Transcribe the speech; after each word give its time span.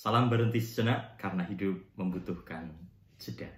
Salam 0.00 0.32
berhenti 0.32 0.56
sejenak 0.64 1.20
karena 1.20 1.44
hidup 1.44 1.76
membutuhkan 1.92 2.72
jeda. 3.20 3.52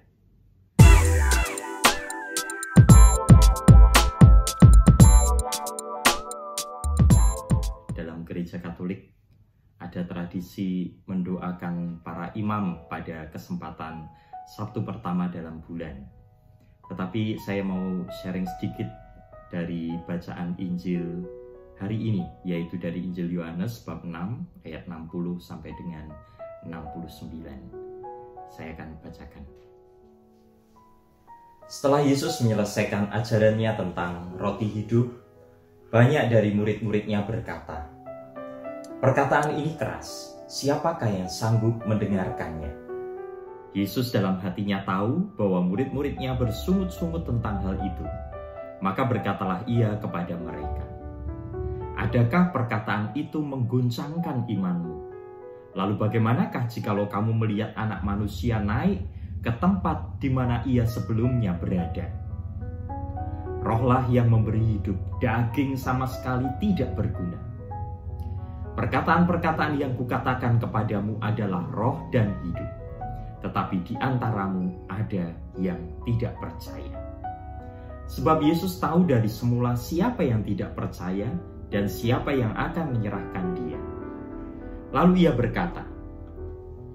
Dalam 7.95 8.27
gereja 8.27 8.59
Katolik 8.59 9.15
ada 9.79 10.03
tradisi 10.03 10.91
mendoakan 11.07 12.03
para 12.03 12.35
imam 12.35 12.91
pada 12.91 13.31
kesempatan 13.31 14.11
Sabtu 14.51 14.83
pertama 14.83 15.31
dalam 15.31 15.63
bulan. 15.63 15.95
Tetapi 16.91 17.39
saya 17.39 17.63
mau 17.63 18.03
sharing 18.19 18.51
sedikit 18.59 18.91
dari 19.47 19.95
bacaan 20.11 20.59
Injil 20.59 21.23
hari 21.83 21.99
ini, 21.99 22.23
yaitu 22.47 22.79
dari 22.79 23.03
Injil 23.03 23.27
Yohanes 23.35 23.83
bab 23.83 24.07
6 24.07 24.15
ayat 24.63 24.87
60 24.87 25.43
sampai 25.43 25.75
dengan 25.75 26.07
69. 26.63 27.43
Saya 28.47 28.71
akan 28.79 28.89
bacakan. 29.03 29.43
Setelah 31.67 32.07
Yesus 32.07 32.39
menyelesaikan 32.39 33.11
ajarannya 33.11 33.73
tentang 33.75 34.39
roti 34.39 34.71
hidup, 34.71 35.11
banyak 35.91 36.31
dari 36.31 36.55
murid-muridnya 36.55 37.27
berkata, 37.27 37.91
Perkataan 39.03 39.59
ini 39.59 39.75
keras, 39.75 40.39
siapakah 40.47 41.11
yang 41.11 41.27
sanggup 41.27 41.83
mendengarkannya? 41.83 42.71
Yesus 43.75 44.15
dalam 44.15 44.39
hatinya 44.39 44.87
tahu 44.87 45.35
bahwa 45.35 45.67
murid-muridnya 45.67 46.39
bersungut-sungut 46.39 47.27
tentang 47.27 47.59
hal 47.67 47.75
itu. 47.83 48.07
Maka 48.79 49.03
berkatalah 49.09 49.65
ia 49.67 49.97
kepada 49.99 50.37
mereka, 50.37 50.92
Adakah 52.03 52.51
perkataan 52.51 53.15
itu 53.15 53.39
mengguncangkan 53.39 54.51
imanmu? 54.51 55.15
Lalu 55.79 55.95
bagaimanakah 56.03 56.67
jikalau 56.67 57.07
kamu 57.07 57.31
melihat 57.47 57.71
anak 57.79 58.03
manusia 58.03 58.59
naik 58.59 59.07
ke 59.39 59.55
tempat 59.63 60.19
di 60.19 60.27
mana 60.27 60.67
ia 60.67 60.83
sebelumnya 60.83 61.55
berada? 61.55 62.11
Rohlah 63.63 64.11
yang 64.11 64.35
memberi 64.35 64.59
hidup, 64.75 64.99
daging 65.23 65.79
sama 65.79 66.11
sekali 66.11 66.51
tidak 66.59 66.91
berguna. 66.99 67.39
Perkataan-perkataan 68.75 69.79
yang 69.79 69.95
kukatakan 69.95 70.59
kepadamu 70.59 71.23
adalah 71.23 71.63
roh 71.71 72.11
dan 72.11 72.35
hidup, 72.43 72.71
tetapi 73.47 73.79
di 73.87 73.95
antaramu 74.03 74.75
ada 74.91 75.31
yang 75.55 75.79
tidak 76.03 76.35
percaya. 76.43 76.99
Sebab 78.11 78.43
Yesus 78.43 78.83
tahu 78.83 79.07
dari 79.07 79.31
semula 79.31 79.79
siapa 79.79 80.27
yang 80.27 80.43
tidak 80.43 80.75
percaya 80.75 81.31
dan 81.73 81.89
siapa 81.89 82.31
yang 82.37 82.53
akan 82.53 82.93
menyerahkan 82.93 83.47
dia. 83.57 83.81
Lalu 84.93 85.25
ia 85.27 85.33
berkata, 85.33 85.89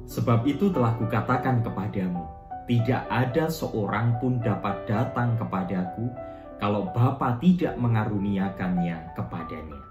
Sebab 0.08 0.48
itu 0.48 0.72
telah 0.72 0.96
kukatakan 0.96 1.66
kepadamu, 1.66 2.24
tidak 2.70 3.04
ada 3.12 3.52
seorang 3.52 4.16
pun 4.24 4.40
dapat 4.40 4.88
datang 4.88 5.36
kepadaku 5.36 6.08
kalau 6.64 6.88
Bapa 6.96 7.36
tidak 7.44 7.76
mengaruniakannya 7.76 9.18
kepadanya. 9.20 9.82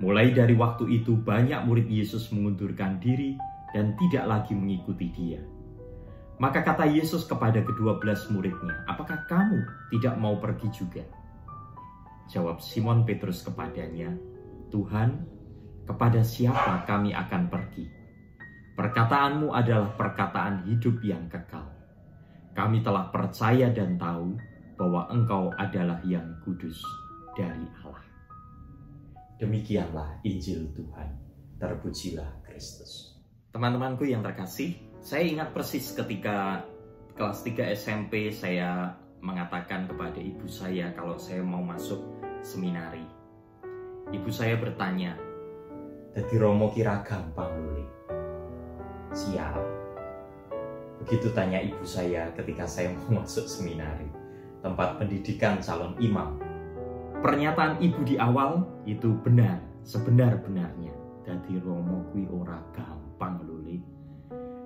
Mulai 0.00 0.32
dari 0.32 0.56
waktu 0.56 0.88
itu 0.90 1.14
banyak 1.14 1.60
murid 1.68 1.86
Yesus 1.86 2.32
mengundurkan 2.32 2.98
diri 2.98 3.36
dan 3.76 3.94
tidak 4.00 4.24
lagi 4.26 4.56
mengikuti 4.56 5.12
dia. 5.12 5.38
Maka 6.40 6.64
kata 6.64 6.88
Yesus 6.88 7.28
kepada 7.28 7.60
kedua 7.60 8.00
belas 8.00 8.24
muridnya, 8.32 8.80
apakah 8.88 9.28
kamu 9.28 9.60
tidak 9.92 10.16
mau 10.16 10.40
pergi 10.40 10.72
juga? 10.72 11.04
Jawab 12.30 12.62
Simon 12.62 13.02
Petrus 13.02 13.42
kepadanya, 13.42 14.14
Tuhan, 14.70 15.26
kepada 15.82 16.22
siapa 16.22 16.86
kami 16.86 17.10
akan 17.10 17.50
pergi? 17.50 17.90
Perkataanmu 18.78 19.50
adalah 19.50 19.90
perkataan 19.98 20.62
hidup 20.70 21.02
yang 21.02 21.26
kekal. 21.26 21.66
Kami 22.54 22.86
telah 22.86 23.10
percaya 23.10 23.74
dan 23.74 23.98
tahu 23.98 24.38
bahwa 24.78 25.10
engkau 25.10 25.50
adalah 25.58 25.98
yang 26.06 26.38
kudus 26.46 26.78
dari 27.34 27.66
Allah. 27.82 28.06
Demikianlah 29.42 30.22
Injil 30.22 30.70
Tuhan. 30.70 31.10
Terpujilah 31.58 32.46
Kristus. 32.46 33.18
Teman-temanku 33.50 34.06
yang 34.06 34.22
terkasih, 34.22 34.78
saya 35.02 35.26
ingat 35.26 35.50
persis 35.50 35.92
ketika 35.92 36.62
kelas 37.18 37.42
3 37.42 37.74
SMP 37.74 38.30
saya 38.30 38.94
mengatakan 39.20 39.84
kepada 39.84 40.16
ibu 40.16 40.48
saya 40.48 40.92
kalau 40.96 41.20
saya 41.20 41.44
mau 41.44 41.60
masuk 41.60 42.19
seminari. 42.42 43.04
Ibu 44.10 44.30
saya 44.32 44.58
bertanya, 44.58 45.14
"Jadi 46.16 46.34
Romo 46.40 46.72
kira 46.74 47.04
gampang 47.06 47.50
luli?" 47.60 47.86
Siap. 49.10 49.62
Begitu 51.02 51.32
tanya 51.32 51.58
ibu 51.58 51.82
saya 51.82 52.28
ketika 52.36 52.68
saya 52.68 52.92
mau 52.92 53.20
masuk 53.24 53.48
seminari, 53.48 54.06
tempat 54.60 55.00
pendidikan 55.00 55.58
calon 55.64 55.96
imam. 55.98 56.36
Pernyataan 57.20 57.80
ibu 57.84 58.00
di 58.04 58.16
awal 58.16 58.64
itu 58.88 59.12
benar, 59.20 59.60
sebenar-benarnya. 59.84 60.92
Jadi 61.24 61.60
Romo 61.60 62.08
kui 62.10 62.24
ora 62.32 62.58
gampang 62.72 63.44
luli. 63.44 64.00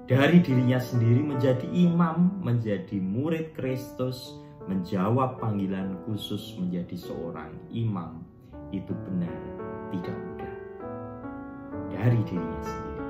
Dari 0.05 0.45
dirinya 0.45 0.77
sendiri 0.77 1.25
menjadi 1.25 1.65
imam, 1.65 2.45
menjadi 2.45 3.01
murid 3.01 3.57
Kristus, 3.57 4.37
menjawab 4.65 5.37
panggilan 5.41 5.97
khusus 6.09 6.57
menjadi 6.57 6.97
seorang 6.97 7.53
imam 7.69 8.25
itu 8.73 8.91
benar 9.07 9.35
tidak 9.93 10.17
mudah 10.17 10.55
dari 11.95 12.21
dirinya 12.27 12.63
sendiri. 12.65 13.05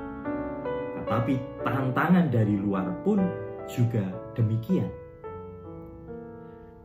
Tetapi 1.01 1.33
tantangan 1.63 2.27
dari 2.29 2.55
luar 2.57 2.87
pun 3.01 3.19
juga 3.65 4.03
demikian. 4.37 4.89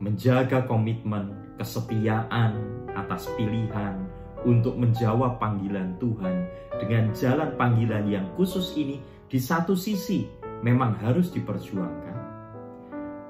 Menjaga 0.00 0.64
komitmen, 0.64 1.36
kesetiaan 1.60 2.56
atas 2.97 3.28
pilihan 3.36 4.00
untuk 4.48 4.80
menjawab 4.80 5.36
panggilan 5.36 5.92
Tuhan 6.00 6.48
dengan 6.80 7.12
jalan 7.12 7.53
panggilan 7.60 8.09
yang 8.09 8.26
khusus 8.41 8.72
ini 8.80 8.97
di 9.28 9.36
satu 9.36 9.76
sisi 9.76 10.25
memang 10.64 10.97
harus 11.04 11.28
diperjuangkan, 11.28 12.09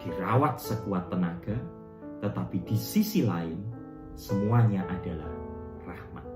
dirawat 0.00 0.56
sekuat 0.58 1.12
tenaga, 1.12 1.56
tetapi 2.24 2.64
di 2.64 2.76
sisi 2.76 3.24
lain 3.24 3.60
semuanya 4.16 4.84
adalah 4.88 5.32
rahmat. 5.84 6.26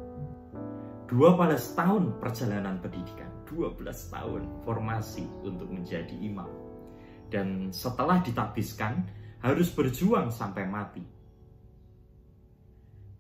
12 1.09 1.77
tahun 1.77 2.05
perjalanan 2.21 2.81
pendidikan, 2.81 3.29
12 3.49 4.13
tahun 4.13 4.43
formasi 4.65 5.25
untuk 5.45 5.69
menjadi 5.69 6.17
imam. 6.17 6.49
Dan 7.29 7.73
setelah 7.73 8.21
ditabiskan, 8.25 9.05
harus 9.45 9.69
berjuang 9.73 10.33
sampai 10.33 10.65
mati. 10.65 11.05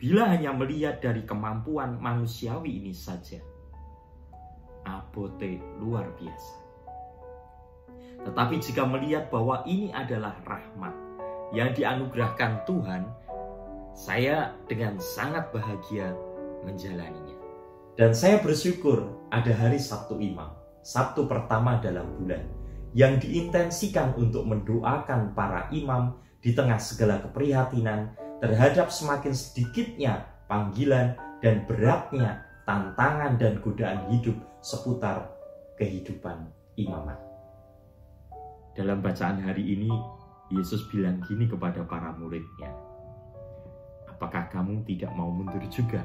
Bila 0.01 0.33
hanya 0.33 0.57
melihat 0.57 1.01
dari 1.01 1.25
kemampuan 1.25 2.01
manusiawi 2.01 2.81
ini 2.81 2.97
saja, 2.97 3.41
abote 4.85 5.61
luar 5.81 6.09
biasa. 6.17 6.64
Tetapi 8.23 8.63
jika 8.63 8.87
melihat 8.87 9.27
bahwa 9.35 9.67
ini 9.67 9.91
adalah 9.91 10.39
rahmat 10.47 10.95
yang 11.51 11.75
dianugerahkan 11.75 12.63
Tuhan, 12.63 13.03
saya 13.95 14.55
dengan 14.71 14.99
sangat 15.03 15.51
bahagia 15.51 16.15
menjalaninya. 16.63 17.39
Dan 17.95 18.11
saya 18.11 18.43
bersyukur 18.43 19.07
ada 19.31 19.55
hari 19.55 19.79
Sabtu 19.79 20.19
Imam, 20.19 20.51
Sabtu 20.83 21.31
pertama 21.31 21.79
dalam 21.79 22.11
bulan, 22.19 22.43
yang 22.95 23.23
diintensikan 23.23 24.15
untuk 24.19 24.47
mendoakan 24.47 25.35
para 25.35 25.71
imam 25.71 26.19
di 26.43 26.55
tengah 26.55 26.79
segala 26.79 27.23
keprihatinan 27.23 28.15
terhadap 28.43 28.91
semakin 28.91 29.31
sedikitnya 29.31 30.27
panggilan 30.51 31.15
dan 31.39 31.65
beratnya 31.71 32.43
tantangan 32.67 33.39
dan 33.39 33.63
godaan 33.63 34.11
hidup 34.11 34.37
seputar 34.61 35.31
kehidupan 35.79 36.51
imamat. 36.75 37.34
Dalam 38.75 38.99
bacaan 38.99 39.39
hari 39.39 39.79
ini, 39.79 39.91
Yesus 40.51 40.87
bilang 40.91 41.23
gini 41.23 41.47
kepada 41.47 41.87
para 41.87 42.11
muridnya, 42.19 42.75
Apakah 44.15 44.47
kamu 44.47 44.87
tidak 44.87 45.11
mau 45.19 45.27
mundur 45.27 45.61
juga? 45.69 46.01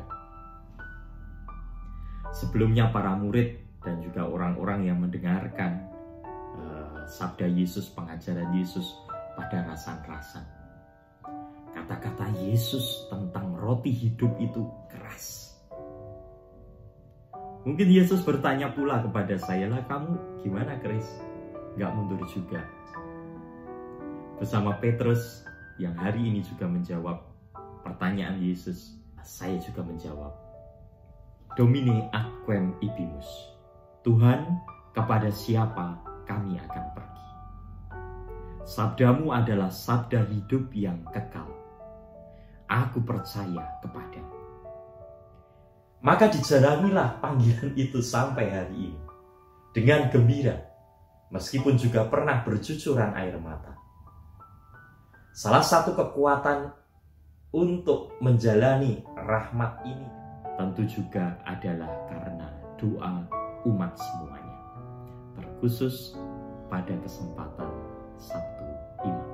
Sebelumnya 2.34 2.90
para 2.90 3.14
murid 3.14 3.80
dan 3.86 4.02
juga 4.02 4.26
orang-orang 4.26 4.90
yang 4.90 4.98
mendengarkan 4.98 5.88
uh, 6.58 7.06
sabda 7.06 7.46
Yesus, 7.46 7.88
pengajaran 7.94 8.50
Yesus 8.52 8.98
pada 9.38 9.62
rasan-rasan. 9.72 10.44
Kata-kata 11.70 12.34
Yesus 12.44 13.08
tentang 13.14 13.54
roti 13.56 13.94
hidup 13.94 14.36
itu 14.42 14.66
keras. 14.90 15.54
Mungkin 17.64 17.88
Yesus 17.88 18.26
bertanya 18.26 18.74
pula 18.74 19.06
kepada 19.06 19.38
saya, 19.38 19.70
lah 19.70 19.86
kamu 19.86 20.44
gimana 20.44 20.76
Chris? 20.82 21.29
Gak 21.80 21.96
mundur 21.96 22.20
juga. 22.28 22.60
Bersama 24.36 24.76
Petrus 24.84 25.48
yang 25.80 25.96
hari 25.96 26.28
ini 26.28 26.44
juga 26.44 26.68
menjawab 26.68 27.24
pertanyaan 27.88 28.44
Yesus, 28.44 29.00
saya 29.24 29.56
juga 29.64 29.80
menjawab, 29.88 30.36
Domine 31.56 32.12
aquem 32.12 32.76
ibimus. 32.84 33.28
Tuhan, 34.04 34.60
kepada 34.92 35.32
siapa 35.32 35.98
kami 36.28 36.60
akan 36.60 36.86
pergi? 36.96 37.28
Sabdamu 38.68 39.32
adalah 39.32 39.72
sabda 39.72 40.28
hidup 40.30 40.70
yang 40.76 41.00
kekal. 41.10 41.48
Aku 42.70 43.02
percaya 43.02 43.66
kepadamu. 43.82 44.38
Maka 46.00 46.30
dijalanilah 46.32 47.18
panggilan 47.24 47.72
itu 47.76 48.00
sampai 48.00 48.46
hari 48.52 48.94
ini. 48.94 49.02
Dengan 49.74 50.08
gembira, 50.14 50.69
meskipun 51.30 51.78
juga 51.78 52.06
pernah 52.10 52.42
bercucuran 52.42 53.14
air 53.18 53.38
mata. 53.42 53.78
Salah 55.34 55.64
satu 55.64 55.96
kekuatan 55.96 56.74
untuk 57.56 58.14
menjalani 58.22 59.02
rahmat 59.18 59.82
ini 59.86 60.10
tentu 60.60 60.86
juga 60.86 61.40
adalah 61.48 61.90
karena 62.12 62.48
doa 62.78 63.24
umat 63.66 63.96
semuanya 63.98 64.58
terkhusus 65.40 66.14
pada 66.68 66.94
kesempatan 67.00 67.72
Sabtu 68.20 68.68
Imam 69.08 69.30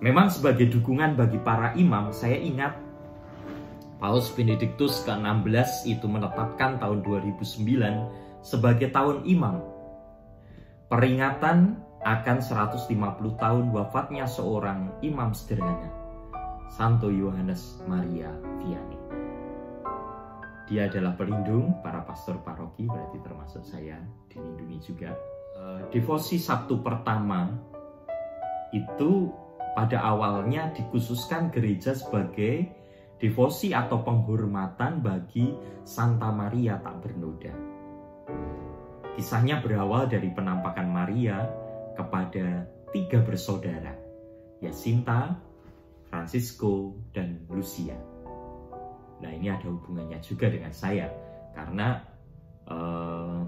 memang 0.00 0.30
sebagai 0.30 0.70
dukungan 0.72 1.18
bagi 1.18 1.36
para 1.42 1.74
imam 1.76 2.14
saya 2.14 2.38
ingat 2.38 2.78
Paus 3.96 4.28
Benediktus 4.32 5.02
ke-16 5.08 5.88
itu 5.88 6.04
menetapkan 6.04 6.76
tahun 6.78 7.00
2009 7.02 8.44
sebagai 8.44 8.92
tahun 8.92 9.24
imam 9.24 9.75
peringatan 10.86 11.82
akan 12.06 12.38
150 12.38 12.86
tahun 13.42 13.64
wafatnya 13.74 14.30
seorang 14.30 14.94
imam 15.02 15.34
sederhana 15.34 15.90
Santo 16.70 17.10
Yohanes 17.10 17.82
Maria 17.90 18.30
Vianney. 18.62 19.00
Dia 20.66 20.90
adalah 20.90 21.14
pelindung 21.14 21.78
para 21.82 22.02
pastor 22.02 22.42
paroki, 22.42 22.90
berarti 22.90 23.22
termasuk 23.22 23.62
saya 23.62 24.02
dilindungi 24.30 24.78
juga. 24.82 25.14
Eh, 25.56 25.80
devosi 25.94 26.42
Sabtu 26.42 26.82
pertama 26.82 27.46
itu 28.74 29.30
pada 29.78 30.02
awalnya 30.02 30.74
dikhususkan 30.74 31.54
gereja 31.54 31.94
sebagai 31.94 32.66
devosi 33.22 33.70
atau 33.72 34.02
penghormatan 34.02 35.00
bagi 35.02 35.54
Santa 35.86 36.34
Maria 36.34 36.82
tak 36.82 36.98
bernoda. 37.02 37.75
Kisahnya 39.16 39.64
berawal 39.64 40.12
dari 40.12 40.28
penampakan 40.28 40.92
Maria 40.92 41.40
kepada 41.96 42.68
tiga 42.92 43.24
bersaudara, 43.24 43.96
Yasinta, 44.60 45.40
Francisco, 46.12 47.00
dan 47.16 47.48
Lucia. 47.48 47.96
Nah 49.24 49.32
ini 49.32 49.48
ada 49.48 49.72
hubungannya 49.72 50.20
juga 50.20 50.52
dengan 50.52 50.68
saya 50.68 51.08
karena 51.56 52.04
uh, 52.68 53.40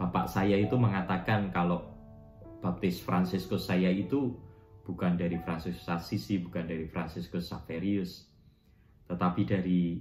bapak 0.00 0.24
saya 0.24 0.56
itu 0.56 0.72
mengatakan 0.80 1.52
kalau 1.52 1.92
baptis 2.64 2.96
Francisco 3.04 3.60
saya 3.60 3.92
itu 3.92 4.32
bukan 4.88 5.20
dari 5.20 5.36
Franciscus 5.44 5.84
Assisi, 5.92 6.40
bukan 6.40 6.64
dari 6.64 6.88
Franciscus 6.88 7.52
Saverius, 7.52 8.24
tetapi 9.04 9.44
dari 9.44 10.00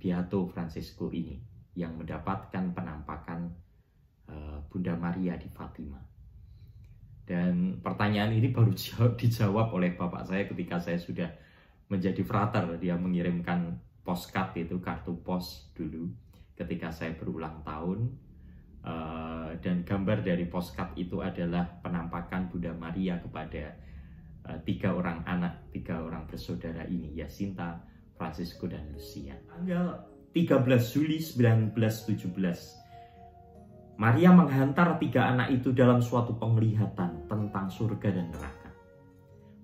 Beato 0.00 0.48
Francisco 0.48 1.12
ini 1.12 1.36
yang 1.76 2.00
mendapatkan 2.00 2.72
penampakan 2.72 3.65
Bunda 4.76 4.92
Maria 4.92 5.40
di 5.40 5.48
Fatima. 5.48 5.96
Dan 7.26 7.82
pertanyaan 7.82 8.30
ini 8.36 8.54
baru 8.54 8.70
dijawab 9.18 9.74
oleh 9.74 9.98
bapak 9.98 10.28
saya 10.28 10.46
ketika 10.46 10.78
saya 10.78 11.00
sudah 11.00 11.26
menjadi 11.90 12.22
frater. 12.22 12.78
Dia 12.78 12.94
mengirimkan 12.94 13.80
postcard 14.06 14.54
itu 14.54 14.78
kartu 14.78 15.18
pos 15.24 15.74
dulu 15.74 16.06
ketika 16.54 16.94
saya 16.94 17.16
berulang 17.18 17.64
tahun. 17.66 18.00
Uh, 18.86 19.50
dan 19.66 19.82
gambar 19.82 20.22
dari 20.22 20.46
postcard 20.46 20.94
itu 20.94 21.18
adalah 21.18 21.66
penampakan 21.82 22.46
Bunda 22.46 22.70
Maria 22.70 23.18
kepada 23.18 23.74
uh, 24.46 24.62
tiga 24.62 24.94
orang 24.94 25.26
anak, 25.26 25.66
tiga 25.74 25.98
orang 25.98 26.22
bersaudara 26.30 26.86
ini, 26.86 27.10
Yasinta, 27.18 27.82
Francisco, 28.14 28.70
dan 28.70 28.86
Lucia. 28.94 29.34
Tanggal 29.50 30.06
13 30.30 30.62
Juli 30.94 31.18
1917 31.18 32.85
Maria 33.96 34.28
menghantar 34.28 35.00
tiga 35.00 35.32
anak 35.32 35.56
itu 35.56 35.72
dalam 35.72 36.04
suatu 36.04 36.36
penglihatan 36.36 37.24
tentang 37.32 37.66
surga 37.72 38.12
dan 38.12 38.28
neraka. 38.28 38.70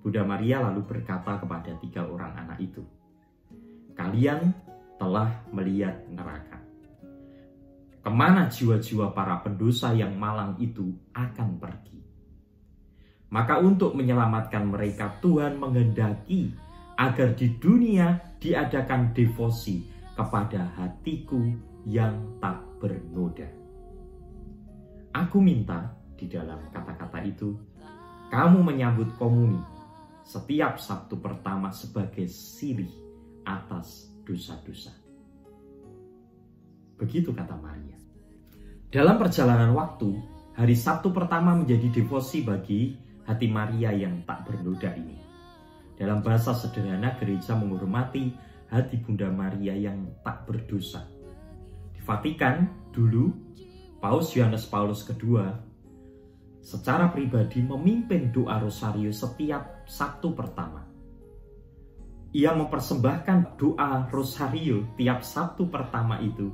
Bunda 0.01 0.25
Maria 0.25 0.65
lalu 0.65 0.89
berkata 0.89 1.37
kepada 1.37 1.77
tiga 1.85 2.09
orang 2.09 2.33
anak 2.41 2.59
itu, 2.65 2.81
"Kalian 3.93 4.57
telah 4.97 5.29
melihat 5.53 6.01
neraka. 6.09 6.65
Ke 8.01 8.09
mana 8.09 8.49
jiwa-jiwa 8.49 9.13
para 9.13 9.37
pendosa 9.45 9.93
yang 9.93 10.17
malang 10.17 10.57
itu 10.57 10.97
akan 11.13 11.61
pergi? 11.61 12.01
Maka 13.29 13.61
untuk 13.61 13.93
menyelamatkan 13.93 14.65
mereka, 14.65 15.13
Tuhan 15.21 15.61
menghendaki 15.61 16.57
agar 16.97 17.37
di 17.37 17.53
dunia 17.61 18.17
diadakan 18.41 19.13
devosi 19.13 19.85
kepada 20.17 20.73
hatiku 20.81 21.53
yang 21.85 22.17
tak 22.41 22.65
bernoda." 22.81 23.62
Aku 25.13 25.45
minta 25.45 25.93
di 26.17 26.25
dalam 26.25 26.73
kata-kata 26.73 27.21
itu, 27.25 27.53
kamu 28.33 28.65
menyambut 28.65 29.13
komuni 29.21 29.61
setiap 30.25 30.81
Sabtu 30.81 31.21
pertama 31.21 31.69
sebagai 31.69 32.25
sirih 32.31 32.89
atas 33.45 34.09
dosa-dosa. 34.25 34.95
Begitu 36.97 37.35
kata 37.35 37.59
Maria. 37.59 37.99
Dalam 38.89 39.21
perjalanan 39.21 39.77
waktu, 39.77 40.17
hari 40.57 40.73
Sabtu 40.79 41.13
pertama 41.13 41.53
menjadi 41.53 41.93
devosi 41.93 42.41
bagi 42.41 42.97
hati 43.29 43.51
Maria 43.53 43.93
yang 43.93 44.25
tak 44.25 44.49
bernoda 44.49 44.95
ini. 44.97 45.19
Dalam 45.99 46.25
bahasa 46.25 46.57
sederhana, 46.57 47.19
gereja 47.21 47.53
menghormati 47.53 48.33
hati 48.73 48.97
Bunda 49.05 49.29
Maria 49.29 49.77
yang 49.77 50.09
tak 50.25 50.49
berdosa. 50.49 51.05
Di 51.93 52.01
Vatikan 52.01 52.65
dulu 52.97 53.29
Paus 54.03 54.35
Yohanes 54.35 54.67
Paulus 54.67 55.07
II 55.07 55.39
secara 56.59 57.07
pribadi 57.15 57.63
memimpin 57.63 58.35
doa 58.35 58.59
rosario 58.59 59.15
setiap 59.15 59.87
Sabtu 59.87 60.35
pertama. 60.35 60.83
Ia 62.35 62.51
mempersembahkan 62.51 63.55
doa 63.55 64.11
rosario 64.11 64.91
tiap 64.99 65.23
Sabtu 65.23 65.71
pertama 65.71 66.19
itu 66.19 66.51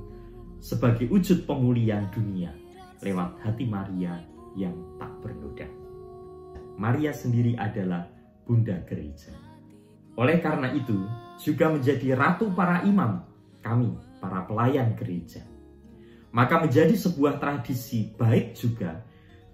sebagai 0.60 1.08
wujud 1.08 1.48
pemulihan 1.48 2.04
dunia 2.12 2.52
lewat 3.00 3.40
hati 3.40 3.64
Maria 3.64 4.20
yang 4.52 4.76
tak 5.00 5.16
bernoda. 5.24 5.64
Maria 6.76 7.16
sendiri 7.16 7.56
adalah 7.56 8.04
Bunda 8.44 8.76
Gereja. 8.84 9.32
Oleh 10.20 10.36
karena 10.44 10.68
itu, 10.76 11.00
juga 11.40 11.72
menjadi 11.72 12.12
ratu 12.12 12.52
para 12.52 12.84
imam, 12.84 13.24
kami 13.64 13.96
para 14.20 14.44
pelayan 14.44 14.92
gereja 14.98 15.46
maka 16.32 16.60
menjadi 16.60 16.92
sebuah 16.92 17.40
tradisi 17.40 18.12
baik 18.12 18.52
juga 18.52 19.00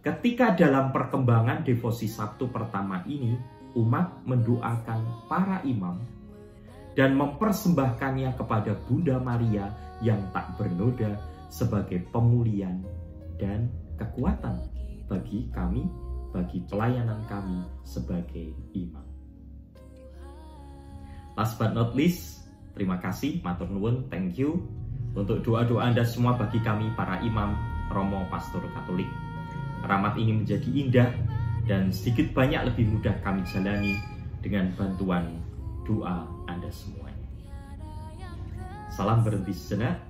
ketika 0.02 0.52
dalam 0.52 0.90
perkembangan 0.90 1.62
devosi 1.62 2.10
Sabtu 2.10 2.50
pertama 2.50 3.06
ini 3.06 3.38
umat 3.78 4.22
mendoakan 4.26 5.26
para 5.30 5.62
imam 5.62 5.98
dan 6.94 7.18
mempersembahkannya 7.18 8.38
kepada 8.38 8.78
Bunda 8.86 9.18
Maria 9.18 9.70
yang 10.02 10.22
tak 10.30 10.54
bernoda 10.54 11.18
sebagai 11.50 12.02
pemulihan 12.14 12.78
dan 13.38 13.66
kekuatan 13.98 14.62
bagi 15.10 15.50
kami, 15.50 15.86
bagi 16.30 16.62
pelayanan 16.70 17.22
kami 17.26 17.66
sebagai 17.82 18.54
imam. 18.74 19.06
Last 21.34 21.58
but 21.58 21.74
not 21.74 21.98
least, 21.98 22.46
terima 22.78 23.02
kasih, 23.02 23.42
matur 23.42 23.66
nuwun, 23.66 24.06
thank 24.06 24.38
you 24.38 24.62
untuk 25.14 25.40
doa-doa 25.47 25.90
Anda 25.90 26.02
semua 26.02 26.35
bagi 26.35 26.59
kami 26.61 26.90
para 26.99 27.23
imam, 27.23 27.54
romo, 27.94 28.26
pastor 28.28 28.66
katolik. 28.75 29.09
Rahmat 29.87 30.18
ini 30.18 30.42
menjadi 30.42 30.68
indah 30.68 31.11
dan 31.64 31.94
sedikit 31.94 32.35
banyak 32.35 32.66
lebih 32.66 32.99
mudah 32.99 33.14
kami 33.23 33.47
jalani 33.47 33.97
dengan 34.42 34.75
bantuan 34.75 35.38
doa 35.87 36.26
Anda 36.50 36.68
semuanya. 36.68 37.25
Salam 38.90 39.23
berhenti 39.23 39.54
sejenak 39.54 40.02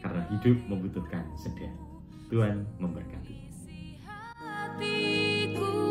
karena 0.00 0.24
hidup 0.32 0.56
membutuhkan 0.68 1.24
sedia. 1.36 1.72
Tuhan 2.32 2.64
memberkati. 2.78 3.36
Hatiku 4.40 5.89